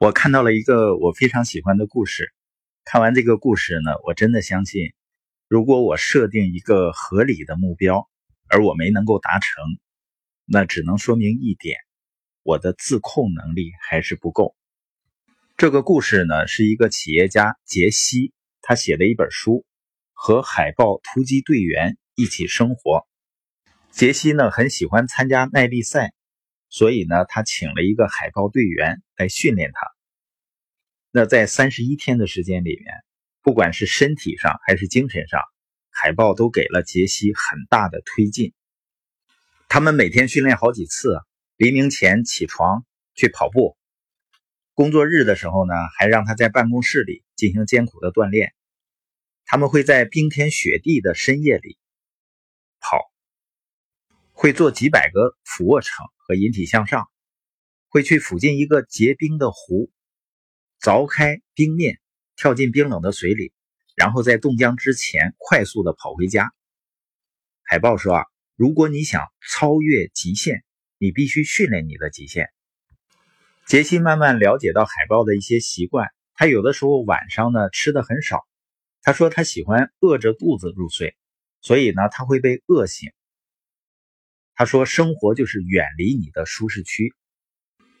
[0.00, 2.32] 我看到了一个我非常喜欢的故事。
[2.84, 4.94] 看完这个故事呢，我真的相信，
[5.46, 8.08] 如果我设定一个合理的目标，
[8.48, 9.62] 而我没能够达成，
[10.46, 11.76] 那只能说明一点：
[12.42, 14.56] 我的自控能力还是不够。
[15.58, 18.32] 这个故事呢，是一个企业家杰西
[18.62, 19.52] 他写的一本书，
[20.14, 23.00] 《和海豹突击队员一起生活》。
[23.90, 26.14] 杰西呢很喜欢参加耐力赛。
[26.70, 29.86] 所以呢，他请了一个海豹队员来训练他。
[31.10, 32.94] 那在三十一天的时间里面，
[33.42, 35.42] 不管是身体上还是精神上，
[35.90, 38.54] 海豹都给了杰西很大的推进。
[39.68, 41.20] 他们每天训练好几次，
[41.56, 43.76] 黎明前起床去跑步，
[44.72, 48.54] 工作日的时候呢，还让他在办公室里进行艰苦的锻炼。
[49.44, 51.76] 他们会在冰天雪地的深夜里
[52.78, 53.10] 跑，
[54.40, 56.06] 会做几百个俯卧撑。
[56.26, 57.10] 和引体向上，
[57.88, 59.90] 会去附近一个结冰的湖，
[60.80, 61.98] 凿开冰面，
[62.36, 63.52] 跳进冰冷的水里，
[63.96, 66.52] 然后在冻僵之前快速的跑回家。
[67.64, 70.62] 海豹说：“啊，如果你想超越极限，
[70.98, 72.48] 你必须训练你的极限。”
[73.66, 78.46] 杰西慢慢了解到海豹的一些习惯，他有的时候晚上呢吃的很少。
[79.02, 81.16] 他说他喜欢饿着肚子入睡，
[81.60, 83.10] 所以呢他会被饿醒。
[84.60, 87.14] 他说：“生活就是远离你的舒适区，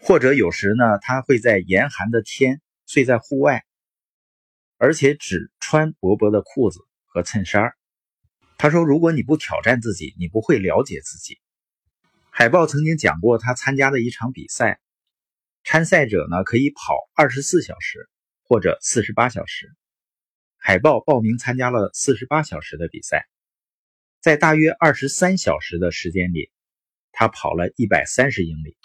[0.00, 3.66] 或者有时呢，他会在严寒的天睡在户外，
[4.78, 7.74] 而且只穿薄薄的裤子和衬衫。”
[8.56, 11.38] 他说：“如果你不挑战自己，你不会了解自己。”
[12.32, 14.80] 海豹曾经讲过，他参加的一场比赛，
[15.62, 18.08] 参赛者呢可以跑二十四小时
[18.44, 19.74] 或者四十八小时。
[20.56, 23.26] 海豹报名参加了四十八小时的比赛。
[24.26, 26.50] 在大约二十三小时的时间里，
[27.12, 28.76] 他跑了一百三十英里，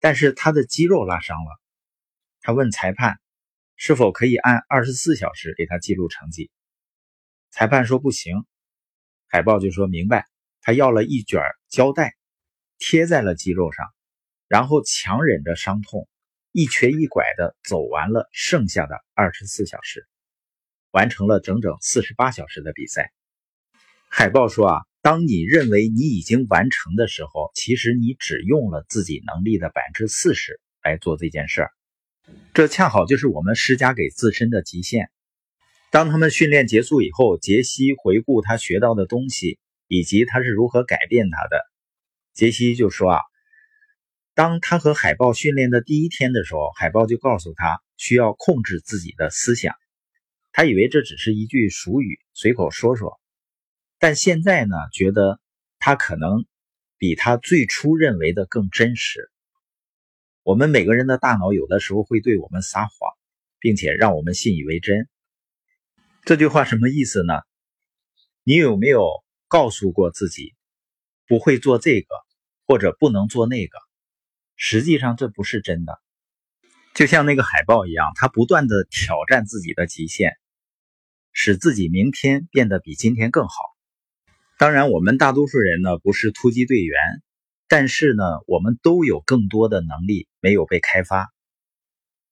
[0.00, 1.60] 但是他的肌肉拉伤了。
[2.40, 3.20] 他问裁判
[3.76, 6.50] 是否可以按二十四小时给他记录成绩，
[7.50, 8.46] 裁判说不行。
[9.26, 10.26] 海豹就说明白，
[10.62, 12.16] 他要了一卷胶带
[12.78, 13.84] 贴在了肌肉上，
[14.48, 16.08] 然后强忍着伤痛，
[16.50, 20.08] 一瘸一拐的走完了剩下的二十四小时，
[20.92, 23.12] 完成了整整四十八小时的比赛。
[24.08, 31.70] 海豹说：“啊，当你认为你已经完成的时候，其实你只用了自己能力的百分之四十来做这件事儿。
[32.54, 35.10] 这恰好就是我们施加给自身的极限。
[35.90, 41.62] 当他们训练结束以后，杰西回顾他学到的东西以及他是如何改变他的。
[42.32, 43.20] 杰西就说：啊，
[44.34, 49.74] 当他和海豹训练的第一天的时候，海豹就告诉他需要控制自己的思想。
[50.52, 53.20] 他以为这只是一句俗语，随口说说。”
[54.06, 55.40] 但现在呢，觉得
[55.80, 56.46] 他可能
[56.96, 59.32] 比他最初认为的更真实。
[60.44, 62.92] 我们每个人的大脑有的时候会对我们撒谎，
[63.58, 65.08] 并且让我们信以为真。
[66.22, 67.34] 这句话什么意思呢？
[68.44, 69.10] 你有没有
[69.48, 70.54] 告诉过自己
[71.26, 72.06] 不会做这个，
[72.64, 73.76] 或者不能做那个？
[74.54, 75.98] 实际上这不是真的。
[76.94, 80.30] 就像那个海豹一样，他不断的挑战自己的极限，
[81.32, 83.74] 使自己明天变得比今天更好。
[84.58, 86.98] 当然，我们大多数人呢不是突击队员，
[87.68, 91.30] 但是呢，我们都有更多的能力没有被开发。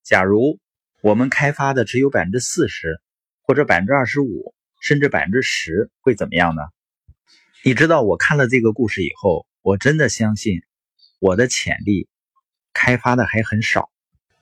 [0.01, 0.59] 假如
[1.01, 2.99] 我们开发的只有百分之四十，
[3.43, 6.63] 或者百分之二十五，甚至百分之十，会怎么样呢？
[7.63, 10.63] 你知道，我看了这个故事以后，我真的相信
[11.19, 12.07] 我的潜力
[12.73, 13.91] 开发的还很少。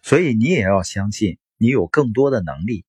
[0.01, 2.85] 所以你也要相信，你有更多的能力，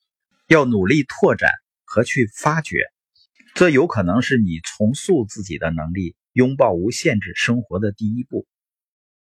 [0.46, 1.50] 要努力拓展
[1.84, 2.78] 和去发掘。
[3.54, 8.48] 这有可能是你重塑自己的能力、拥抱无限制生活的第一步。